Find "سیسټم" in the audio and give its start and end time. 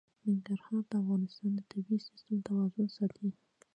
2.07-2.37